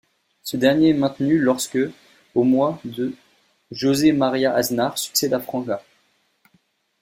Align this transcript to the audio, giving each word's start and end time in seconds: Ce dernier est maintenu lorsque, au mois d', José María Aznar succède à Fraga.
Ce 0.41 0.57
dernier 0.57 0.89
est 0.89 0.93
maintenu 0.93 1.37
lorsque, 1.37 1.77
au 2.33 2.43
mois 2.43 2.81
d', 2.85 3.11
José 3.69 4.13
María 4.13 4.51
Aznar 4.51 4.97
succède 4.97 5.31
à 5.31 5.39
Fraga. 5.39 5.83